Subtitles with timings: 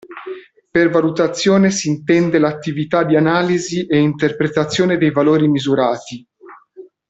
[0.71, 6.27] Per valutazione si intende l'attività di analisi e interpretazione dei valori misurati.